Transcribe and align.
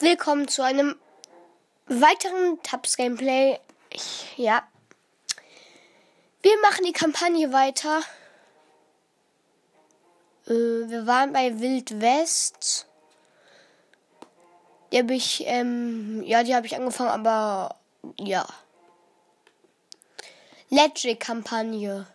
Willkommen 0.00 0.48
zu 0.48 0.62
einem 0.62 0.96
weiteren 1.86 2.60
Tabs 2.64 2.96
Gameplay. 2.96 3.60
Ich, 3.90 4.36
ja. 4.36 4.66
Wir 6.42 6.60
machen 6.62 6.84
die 6.84 6.92
Kampagne 6.92 7.52
weiter. 7.52 8.02
Äh, 10.48 10.50
wir 10.50 11.06
waren 11.06 11.32
bei 11.32 11.60
Wild 11.60 12.00
West. 12.00 12.88
Die 14.90 14.98
habe 14.98 15.14
ich, 15.14 15.44
ähm, 15.46 16.24
ja, 16.24 16.42
die 16.42 16.56
habe 16.56 16.66
ich 16.66 16.74
angefangen, 16.74 17.10
aber 17.10 17.76
ja. 18.18 18.44
Legic-Kampagne. 20.70 22.08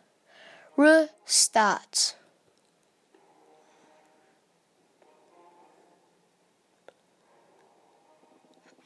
Restart. 0.77 2.18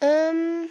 Ähm. 0.04 0.70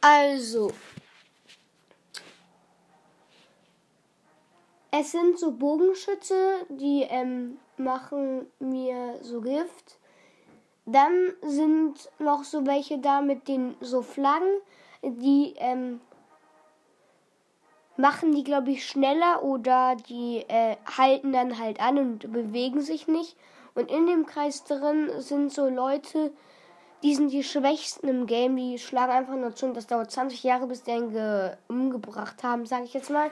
Also. 0.00 0.72
Es 4.90 5.12
sind 5.12 5.38
so 5.38 5.52
Bogenschütze, 5.52 6.66
die 6.68 7.06
ähm, 7.08 7.58
machen 7.76 8.46
mir 8.58 9.20
so 9.22 9.40
Gift. 9.40 9.98
Dann 10.84 11.32
sind 11.42 12.10
noch 12.18 12.42
so 12.42 12.66
welche 12.66 12.98
da 12.98 13.20
mit 13.20 13.46
den 13.46 13.76
so 13.80 14.02
Flaggen, 14.02 14.50
die 15.04 15.54
ähm, 15.58 16.00
machen 17.96 18.34
die, 18.34 18.42
glaube 18.42 18.72
ich, 18.72 18.84
schneller 18.84 19.44
oder 19.44 19.94
die 20.08 20.44
äh, 20.48 20.74
halten 20.98 21.32
dann 21.32 21.60
halt 21.60 21.78
an 21.78 21.98
und 21.98 22.32
bewegen 22.32 22.80
sich 22.80 23.06
nicht. 23.06 23.36
Und 23.74 23.90
in 23.90 24.06
dem 24.06 24.26
Kreis 24.26 24.64
drin 24.64 25.10
sind 25.18 25.52
so 25.52 25.68
Leute, 25.68 26.32
die 27.02 27.14
sind 27.14 27.30
die 27.30 27.44
Schwächsten 27.44 28.08
im 28.08 28.26
Game, 28.26 28.56
die 28.56 28.78
schlagen 28.78 29.12
einfach 29.12 29.36
nur 29.36 29.54
zu 29.54 29.66
und 29.66 29.76
das 29.76 29.86
dauert 29.86 30.10
20 30.10 30.42
Jahre, 30.42 30.66
bis 30.66 30.82
die 30.82 30.92
einen 30.92 31.56
umgebracht 31.68 32.42
haben, 32.42 32.66
sage 32.66 32.84
ich 32.84 32.94
jetzt 32.94 33.10
mal. 33.10 33.30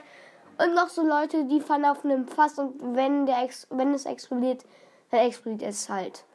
Und 0.57 0.73
noch 0.73 0.89
so 0.89 1.05
Leute, 1.05 1.45
die 1.45 1.61
fahren 1.61 1.85
auf 1.85 2.03
einem 2.03 2.27
Fass 2.27 2.57
und 2.57 2.95
wenn, 2.95 3.25
der 3.25 3.43
Ex 3.43 3.67
wenn 3.69 3.93
es 3.93 4.05
explodiert, 4.05 4.65
dann 5.11 5.21
explodiert 5.21 5.71
es 5.71 5.87
halt. 5.89 6.25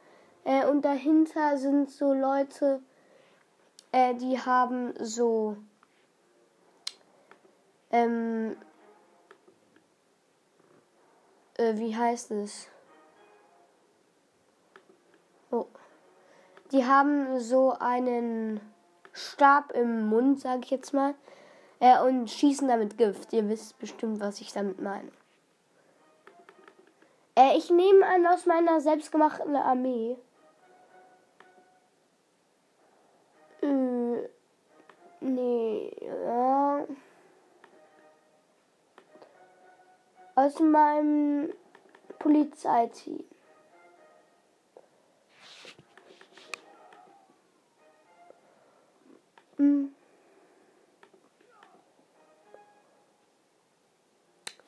Äh, 0.45 0.65
und 0.65 0.83
dahinter 0.83 1.57
sind 1.57 1.91
so 1.91 2.13
Leute, 2.13 2.81
äh, 3.91 4.15
die 4.15 4.39
haben 4.39 4.93
so 4.99 5.57
ähm, 7.91 8.57
äh, 11.57 11.77
wie 11.77 11.95
heißt 11.95 12.31
es? 12.31 12.67
Die 16.71 16.85
haben 16.85 17.39
so 17.39 17.75
einen 17.79 18.59
Stab 19.13 19.71
im 19.71 20.07
Mund, 20.07 20.39
sag 20.39 20.65
ich 20.65 20.71
jetzt 20.71 20.93
mal, 20.93 21.13
äh, 21.79 21.99
und 22.01 22.29
schießen 22.29 22.67
damit 22.67 22.97
Gift. 22.97 23.33
Ihr 23.33 23.47
wisst 23.49 23.77
bestimmt, 23.79 24.19
was 24.19 24.41
ich 24.41 24.51
damit 24.51 24.81
meine. 24.81 25.11
Äh, 27.35 27.57
ich 27.57 27.69
nehme 27.69 28.05
an 28.05 28.25
aus 28.27 28.45
meiner 28.45 28.81
selbstgemachten 28.81 29.55
Armee. 29.55 30.17
Äh, 33.61 34.29
nee, 35.19 35.95
ja. 36.25 36.85
Aus 40.35 40.59
meinem 40.59 41.53
Polizeiteam. 42.19 43.23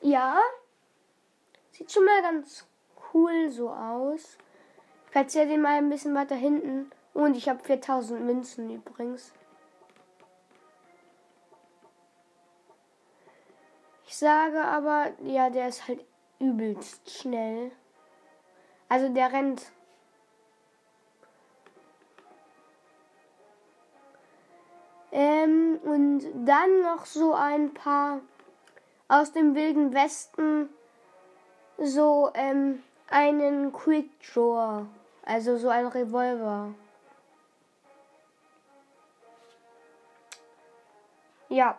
Ja, 0.00 0.40
sieht 1.70 1.92
schon 1.92 2.04
mal 2.04 2.22
ganz 2.22 2.66
cool 3.12 3.50
so 3.50 3.70
aus. 3.70 4.38
Ich 5.04 5.10
platziere 5.10 5.46
den 5.46 5.60
mal 5.60 5.76
ein 5.76 5.90
bisschen 5.90 6.14
weiter 6.14 6.34
hinten. 6.34 6.90
Und 7.14 7.36
ich 7.36 7.48
habe 7.48 7.62
4000 7.62 8.22
Münzen 8.22 8.70
übrigens. 8.70 9.32
Ich 14.06 14.16
sage 14.16 14.62
aber, 14.64 15.12
ja, 15.22 15.50
der 15.50 15.68
ist 15.68 15.86
halt 15.88 16.04
übelst 16.38 17.10
schnell. 17.10 17.72
Also 18.88 19.12
der 19.12 19.32
rennt. 19.32 19.72
Ähm, 25.10 25.78
und 25.82 26.24
dann 26.46 26.82
noch 26.82 27.06
so 27.06 27.32
ein 27.34 27.72
paar 27.72 28.20
aus 29.08 29.32
dem 29.32 29.54
wilden 29.54 29.94
Westen 29.94 30.68
so 31.78 32.30
ähm, 32.34 32.82
einen 33.08 33.72
Quick 33.72 34.10
Draw, 34.20 34.86
also 35.24 35.56
so 35.56 35.68
ein 35.68 35.86
Revolver. 35.86 36.74
Ja. 41.48 41.78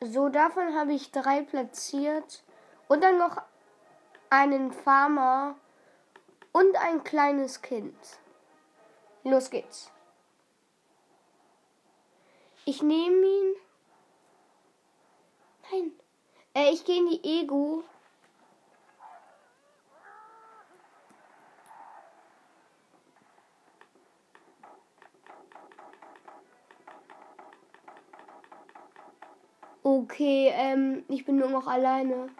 So, 0.00 0.28
davon 0.28 0.74
habe 0.76 0.92
ich 0.92 1.10
drei 1.10 1.42
platziert. 1.42 2.44
Und 2.86 3.02
dann 3.02 3.18
noch 3.18 3.42
einen 4.30 4.72
Farmer 4.72 5.56
und 6.52 6.76
ein 6.76 7.02
kleines 7.04 7.62
Kind. 7.62 7.96
Los 9.28 9.50
geht's. 9.50 9.92
Ich 12.64 12.82
nehme 12.82 13.26
ihn. 13.26 13.54
Nein. 15.70 15.92
Äh, 16.54 16.70
ich 16.72 16.82
gehe 16.86 16.98
in 16.98 17.10
die 17.10 17.40
Ego. 17.40 17.84
Okay, 29.82 30.52
ähm, 30.54 31.04
ich 31.08 31.26
bin 31.26 31.36
nur 31.36 31.50
noch 31.50 31.66
alleine. 31.66 32.30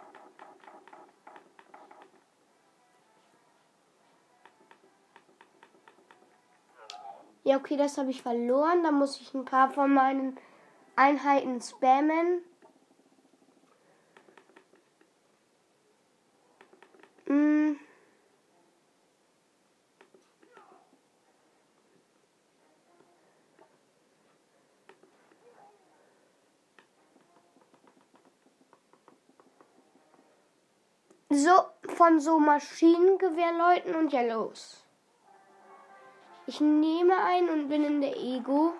Ja, 7.49 7.57
okay, 7.57 7.77
das 7.77 7.97
habe 7.97 8.11
ich 8.11 8.21
verloren. 8.21 8.83
Da 8.83 8.91
muss 8.91 9.19
ich 9.19 9.33
ein 9.33 9.43
paar 9.43 9.71
von 9.71 9.91
meinen 9.91 10.37
Einheiten 10.95 11.59
spammen. 11.59 12.43
Hm. 17.25 17.79
So, 31.31 31.49
von 31.95 32.19
so 32.19 32.39
Maschinengewehrleuten 32.39 33.95
und 33.95 34.13
ja 34.13 34.21
los. 34.21 34.85
Ich 36.49 36.59
nehme 36.59 37.15
ein 37.15 37.47
und 37.47 37.69
bin 37.69 37.83
in 37.83 38.01
der 38.01 38.17
Ego. 38.17 38.73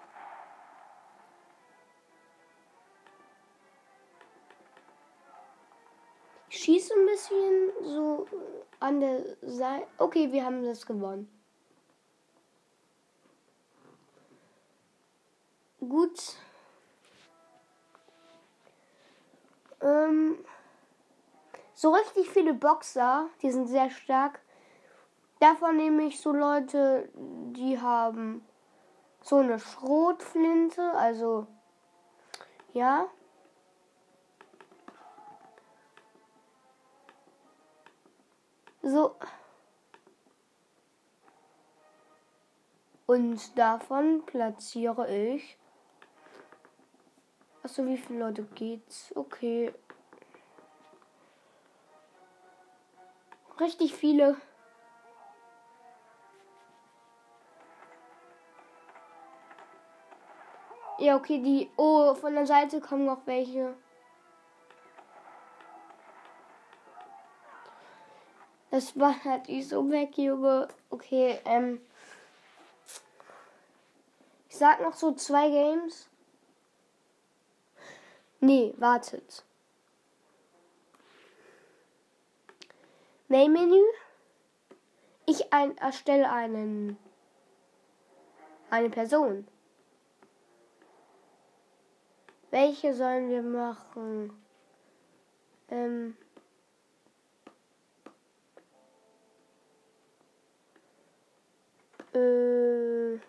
Ich 6.49 6.63
schieße 6.63 6.95
ein 6.95 7.05
bisschen 7.05 7.71
so 7.83 8.27
an 8.79 8.99
der 8.99 9.23
Seite. 9.43 9.85
Okay, 9.99 10.31
wir 10.31 10.43
haben 10.45 10.65
das 10.65 10.83
gewonnen. 10.83 11.29
Gut. 15.79 16.37
Ähm, 19.79 20.43
so 21.75 21.91
richtig 21.91 22.31
viele 22.31 22.55
Boxer, 22.55 23.29
die 23.43 23.51
sind 23.51 23.67
sehr 23.67 23.91
stark. 23.91 24.39
Davon 25.39 25.77
nehme 25.77 26.03
ich 26.03 26.19
so 26.19 26.33
Leute, 26.33 27.09
die 27.15 27.79
haben 27.79 28.45
so 29.21 29.37
eine 29.37 29.57
Schrotflinte, 29.57 30.91
also 30.93 31.47
ja. 32.73 33.07
So. 38.81 39.15
Und 43.05 43.57
davon 43.57 44.23
platziere 44.25 45.09
ich. 45.09 45.57
Achso, 47.63 47.85
wie 47.85 47.97
viele 47.97 48.19
Leute 48.19 48.43
geht's? 48.43 49.13
Okay. 49.15 49.73
Richtig 53.59 53.95
viele. 53.95 54.37
Ja, 60.99 61.15
okay, 61.15 61.41
die. 61.41 61.69
Oh, 61.77 62.13
von 62.13 62.35
der 62.35 62.45
Seite 62.45 62.81
kommen 62.81 63.05
noch 63.05 63.25
welche. 63.25 63.73
Das 68.69 68.99
war 68.99 69.23
halt 69.23 69.47
nicht 69.47 69.69
so 69.69 69.89
weg, 69.89 70.17
Junge. 70.17 70.67
Okay, 70.89 71.39
ähm. 71.45 71.79
Ich 74.49 74.57
sag 74.57 74.81
noch 74.81 74.93
so 74.93 75.13
zwei 75.13 75.49
Games. 75.49 76.09
Nee, 78.41 78.73
wartet. 78.77 79.45
Main-Menü. 83.29 83.83
Ich 85.25 85.53
ein, 85.53 85.77
erstelle 85.77 86.29
einen. 86.29 86.97
Eine 88.69 88.89
Person. 88.89 89.47
Welche 92.51 92.93
sollen 92.95 93.29
wir 93.29 93.43
machen? 93.43 94.31
Ähm. 95.69 96.17
Äh, 102.13 103.19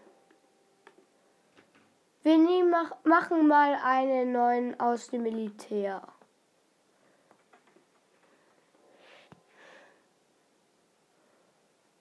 wir 2.22 2.64
mach, 2.70 3.04
machen 3.04 3.46
mal 3.46 3.78
einen 3.84 4.32
neuen 4.32 4.80
aus 4.80 5.08
dem 5.08 5.22
Militär. 5.24 6.00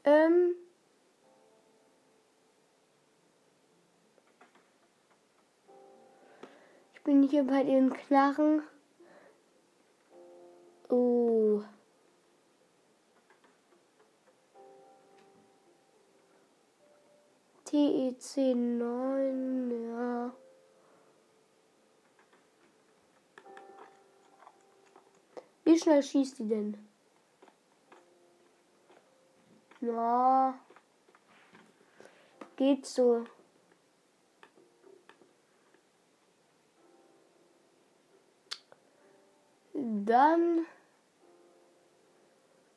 Ähm. 0.06 0.56
Ich 6.99 7.05
bin 7.05 7.23
hier 7.23 7.45
bei 7.45 7.63
den 7.63 7.93
Knarren. 7.93 8.61
Oh. 10.89 11.63
TEC 17.63 18.53
9, 18.53 19.87
ja. 19.87 20.33
Wie 25.63 25.79
schnell 25.79 26.03
schießt 26.03 26.39
die 26.39 26.49
denn? 26.49 26.77
Na. 29.79 30.59
Geht 32.57 32.85
so. 32.85 33.23
Dann 40.05 40.65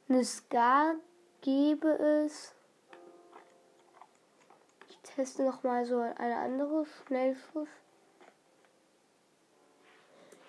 eine 0.09 0.25
Ska 0.25 0.95
gäbe 1.41 1.89
es 1.89 2.55
teste 5.15 5.45
noch 5.45 5.63
mal 5.63 5.85
so 5.85 6.01
eine 6.01 6.37
andere 6.37 6.87
Schnellschuss. 7.07 7.69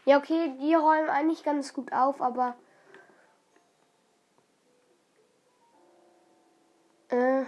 Ja, 0.05 0.17
okay, 0.17 0.53
die 0.59 0.73
räumen 0.73 1.09
eigentlich 1.09 1.43
ganz 1.43 1.73
gut 1.73 1.91
auf, 1.93 2.21
aber 2.21 2.55
äh, 7.09 7.45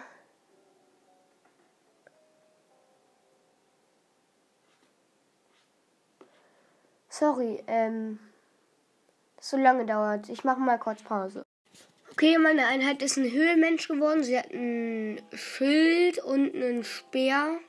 Sorry, 7.09 7.63
ähm, 7.67 8.19
so 9.45 9.57
lange 9.57 9.85
dauert. 9.85 10.27
Ich 10.29 10.43
mache 10.43 10.59
mal 10.59 10.79
kurz 10.79 11.03
Pause. 11.03 11.45
Okay, 12.11 12.37
meine 12.37 12.65
Einheit 12.65 13.01
ist 13.03 13.17
ein 13.17 13.31
Höhlenmensch 13.31 13.87
geworden. 13.87 14.23
Sie 14.23 14.37
hat 14.37 14.51
ein 14.51 15.21
Schild 15.33 16.17
und 16.19 16.55
einen 16.55 16.83
Speer. 16.83 17.59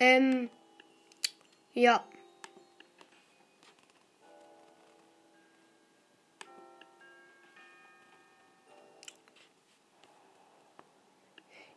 Ähm, 0.00 0.50
ja. 1.74 2.04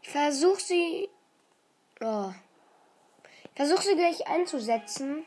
Ich 0.01 0.09
versuche 0.09 0.59
sie. 0.59 1.09
Oh. 2.01 2.31
Ich 3.43 3.51
versuche 3.55 3.83
sie 3.83 3.95
gleich 3.95 4.25
einzusetzen. 4.27 5.25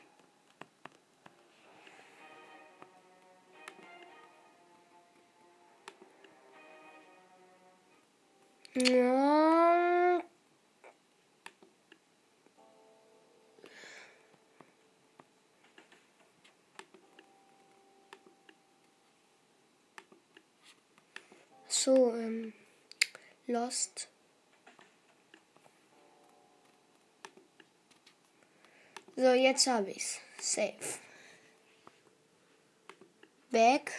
Lost. 23.62 24.08
So, 29.14 29.32
jetzt 29.32 29.68
habe 29.68 29.90
ich's. 29.90 30.20
Safe. 30.40 30.98
Weg. 33.50 33.92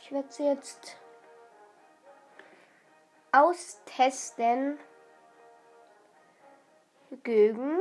Ich 0.00 0.10
werde 0.10 0.32
sie 0.32 0.44
jetzt 0.44 0.96
austesten 3.32 4.78
gegen 7.24 7.78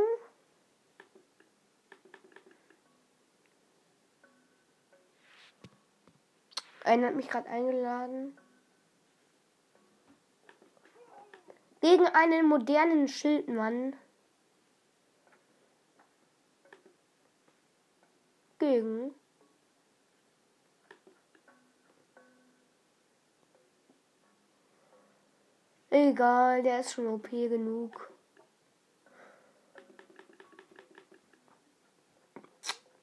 Einer 6.83 7.07
hat 7.07 7.15
mich 7.15 7.29
gerade 7.29 7.47
eingeladen. 7.47 8.37
Gegen 11.83 12.05
einen 12.05 12.47
modernen 12.47 13.09
Schildmann. 13.09 13.93
Gegen 18.57 19.13
Egal, 25.89 26.63
der 26.63 26.79
ist 26.79 26.93
schon 26.93 27.05
OP 27.05 27.29
genug. 27.29 28.09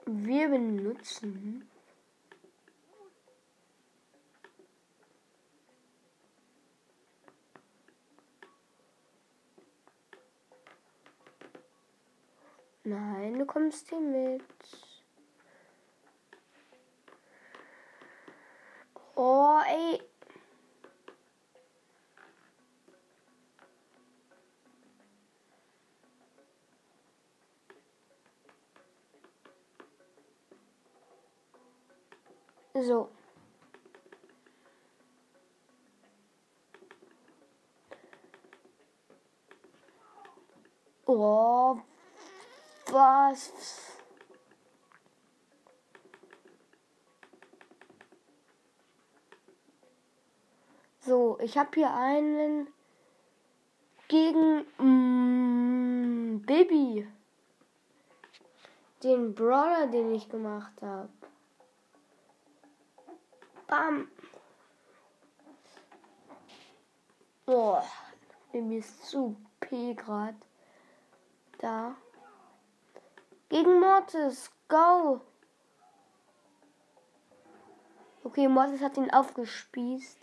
Wir 0.07 0.49
benutzen 0.49 1.70
Nein, 12.91 13.39
du 13.39 13.47
kommst 13.47 13.89
hier 13.89 14.01
mit. 14.01 14.43
Oh, 19.15 19.61
ey. 19.65 20.03
So. 32.75 33.09
Oh, 41.07 41.81
was? 42.91 43.53
So, 51.01 51.39
ich 51.41 51.57
habe 51.57 51.71
hier 51.75 51.95
einen 51.95 52.67
gegen 54.09 54.67
mm, 54.79 56.43
Baby. 56.43 57.07
Den 59.03 59.35
Brawler, 59.35 59.87
den 59.87 60.13
ich 60.15 60.29
gemacht 60.29 60.83
habe. 60.83 61.09
Bam. 63.67 64.11
Boah, 67.47 67.85
Baby 68.53 68.79
ist 68.79 69.07
zu 69.07 69.37
P 69.61 69.95
grad. 69.95 70.35
Da. 71.59 71.95
Gegen 73.51 73.81
Mortis. 73.81 74.49
Go. 74.69 75.21
Okay, 78.23 78.47
Mortis 78.47 78.81
hat 78.81 78.97
ihn 78.97 79.11
aufgespießt. 79.11 80.19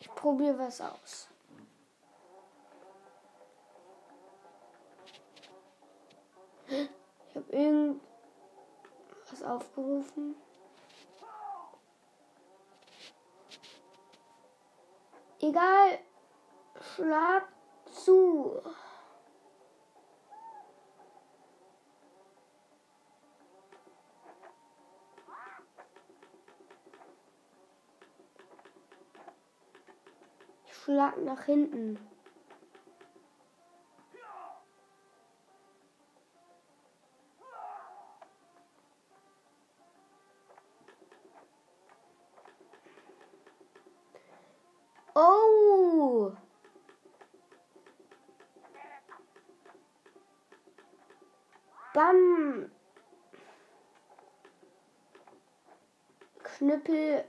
Ich 0.00 0.10
probiere 0.16 0.58
was 0.58 0.80
aus. 0.80 1.28
Ich 7.34 7.40
habe 7.40 7.52
irgendwas 7.52 8.00
aufgerufen. 9.44 10.36
Egal. 15.40 15.98
Schlag 16.94 17.48
zu. 17.92 18.62
Schlag 30.70 31.20
nach 31.24 31.42
hinten. 31.42 32.13
Bam! 51.94 52.70
Knüppel. 56.42 57.24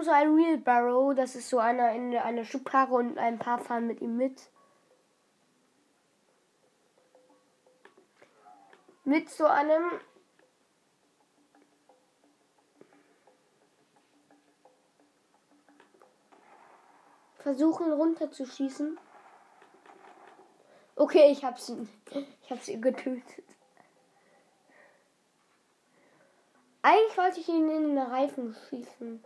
Nehme 0.00 0.04
so 0.04 0.10
ein 0.12 0.36
Wheelbarrow. 0.36 1.14
Das 1.14 1.34
ist 1.34 1.50
so 1.50 1.58
einer 1.58 1.92
in 1.92 2.16
einer 2.16 2.44
Schubkarre 2.44 2.94
und 2.94 3.18
ein 3.18 3.38
paar 3.38 3.58
fahren 3.58 3.86
mit 3.86 4.00
ihm 4.00 4.16
mit. 4.16 4.50
Mit 9.04 9.28
so 9.28 9.44
einem 9.44 10.00
versuchen 17.38 17.92
runterzuschießen. 17.92 18.98
Okay, 20.96 21.30
ich 21.30 21.44
hab's, 21.44 21.70
ich 22.42 22.50
hab's 22.50 22.66
getötet. 22.66 23.44
Eigentlich 26.82 27.18
wollte 27.18 27.40
ich 27.40 27.48
ihn 27.48 27.68
in 27.68 27.96
den 27.96 27.98
Reifen 27.98 28.54
schießen. 28.68 29.22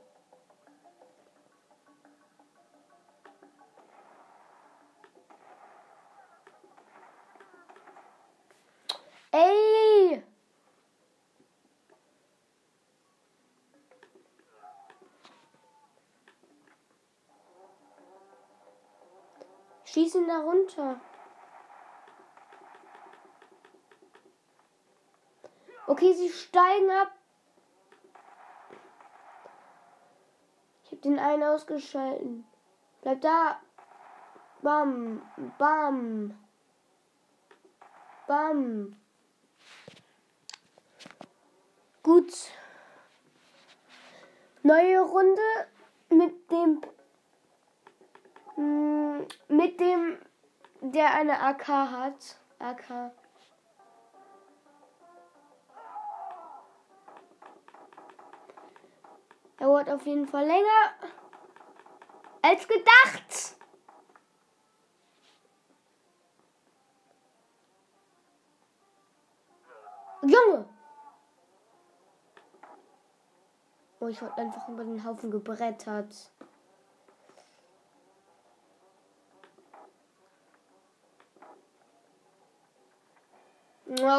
Schieß 19.95 20.17
ihn 20.17 20.27
da 20.27 20.41
runter. 20.41 21.01
Okay, 25.87 26.13
sie 26.15 26.31
steigen 26.31 26.91
ab. 26.91 27.13
den 31.05 31.19
einen 31.19 31.43
ausgeschalten. 31.43 32.45
Bleib 33.03 33.21
da. 33.21 33.61
Bam, 34.63 35.23
bam. 35.59 36.39
Bam. 38.27 38.97
Gut. 42.03 42.33
Neue 44.63 45.01
Runde 45.03 45.43
mit 46.09 46.51
dem 46.51 46.81
mm, 48.57 49.21
mit 49.49 49.81
dem 49.81 50.19
der 50.81 51.15
eine 51.15 51.41
AK 51.41 51.69
hat. 51.69 52.37
AK. 52.59 53.13
Dauert 59.57 59.89
auf 59.89 60.05
jeden 60.05 60.27
Fall 60.27 60.45
länger 60.45 60.93
als 62.43 62.69
gedacht. 62.69 63.57
Junge! 70.23 70.69
Oh, 74.01 74.09
ich 74.09 74.21
wurde 74.21 74.37
einfach 74.37 74.69
über 74.69 74.85
den 74.85 75.03
Haufen 75.05 75.31
gebrettert. 75.31 76.31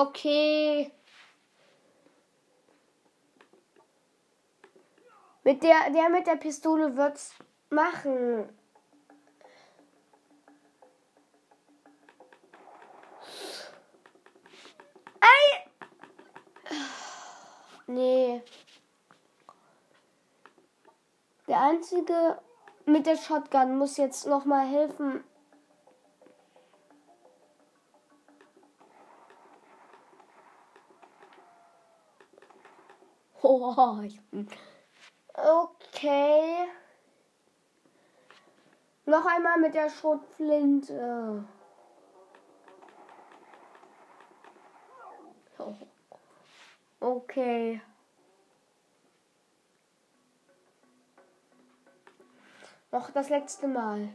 Okay. 0.07 0.91
Mit 5.43 5.63
der, 5.63 5.89
der 5.91 6.09
mit 6.09 6.27
der 6.27 6.35
Pistole 6.35 6.95
wird's 6.95 7.33
machen. 7.71 8.49
Ey! 15.21 15.71
Nee. 17.87 18.43
Der 21.47 21.61
einzige 21.61 22.39
mit 22.85 23.07
der 23.07 23.17
Shotgun 23.17 23.77
muss 23.79 23.97
jetzt 23.97 24.27
noch 24.27 24.45
mal 24.45 24.67
helfen. 24.67 25.23
Oh, 33.57 34.01
Okay. 35.37 36.67
Noch 39.05 39.25
einmal 39.25 39.59
mit 39.59 39.73
der 39.73 39.89
Schrotflinte. 39.89 41.45
Okay. 46.99 47.81
Noch 52.91 53.11
das 53.11 53.29
letzte 53.29 53.67
Mal. 53.67 54.09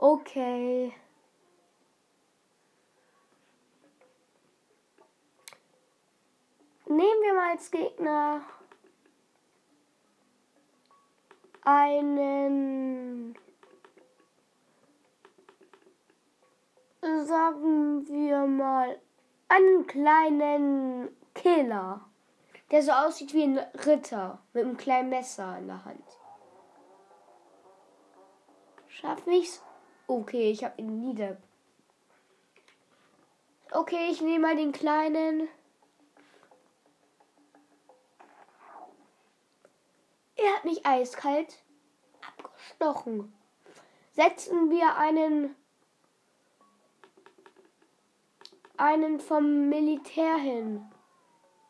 Okay. 0.00 0.94
Nehmen 6.86 7.22
wir 7.22 7.34
mal 7.34 7.50
als 7.50 7.70
Gegner 7.70 8.42
einen, 11.62 13.36
sagen 17.02 18.06
wir 18.08 18.46
mal, 18.46 19.00
einen 19.48 19.86
kleinen 19.88 21.08
Killer, 21.34 22.08
der 22.70 22.82
so 22.82 22.92
aussieht 22.92 23.34
wie 23.34 23.42
ein 23.42 23.58
Ritter 23.58 24.38
mit 24.52 24.64
einem 24.64 24.76
kleinen 24.76 25.10
Messer 25.10 25.58
in 25.58 25.66
der 25.66 25.84
Hand. 25.84 26.04
Schaff 28.86 29.26
ich's? 29.26 29.60
Okay, 30.10 30.50
ich 30.50 30.64
habe 30.64 30.80
ihn 30.80 31.00
nieder. 31.00 31.36
Okay, 33.70 34.08
ich 34.10 34.22
nehme 34.22 34.46
mal 34.46 34.56
den 34.56 34.72
kleinen. 34.72 35.48
Er 40.34 40.54
hat 40.56 40.64
mich 40.64 40.86
eiskalt 40.86 41.62
abgestochen. 42.26 43.34
Setzen 44.12 44.70
wir 44.70 44.96
einen 44.96 45.54
einen 48.78 49.20
vom 49.20 49.68
Militär 49.68 50.36
hin, 50.36 50.90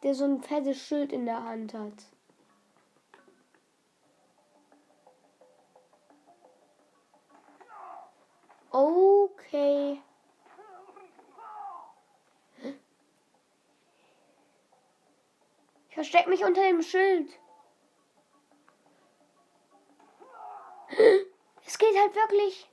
der 0.04 0.14
so 0.14 0.24
ein 0.26 0.42
fettes 0.42 0.78
Schild 0.78 1.12
in 1.12 1.24
der 1.24 1.42
Hand 1.42 1.74
hat. 1.74 2.04
Okay. 8.70 10.02
Ich 15.88 15.94
versteck 15.94 16.26
mich 16.28 16.44
unter 16.44 16.62
dem 16.62 16.82
Schild. 16.82 17.30
Es 21.64 21.78
geht 21.78 21.98
halt 21.98 22.14
wirklich. 22.14 22.68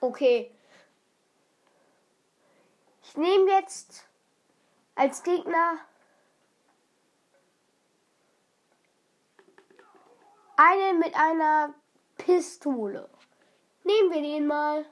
Okay. 0.00 0.50
Ich 3.02 3.16
nehme 3.16 3.50
jetzt 3.50 4.06
als 4.94 5.22
Gegner 5.22 5.78
einen 10.56 10.98
mit 10.98 11.14
einer 11.14 11.74
Pistole. 12.16 13.08
Nehmen 13.82 14.10
wir 14.10 14.22
den 14.22 14.46
mal. 14.46 14.86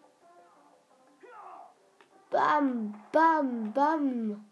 Bam, 2.30 2.94
bam, 3.12 3.72
bam. 3.72 4.44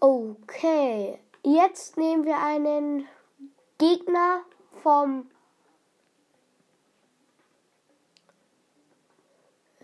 Okay, 0.00 1.18
jetzt 1.42 1.96
nehmen 1.96 2.24
wir 2.24 2.38
einen 2.38 3.08
Gegner 3.78 4.44
vom 4.82 5.30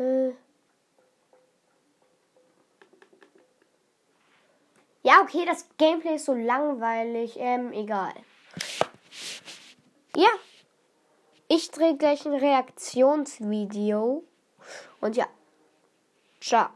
äh 0.00 0.32
Ja, 5.02 5.22
okay, 5.22 5.46
das 5.46 5.66
Gameplay 5.78 6.16
ist 6.16 6.26
so 6.26 6.34
langweilig. 6.34 7.36
Ähm, 7.38 7.72
egal. 7.72 8.12
Ja. 10.14 10.28
Ich 11.48 11.70
drehe 11.70 11.96
gleich 11.96 12.26
ein 12.26 12.34
Reaktionsvideo. 12.34 14.22
Und 15.00 15.16
ja. 15.16 15.26
Ciao. 16.40 16.68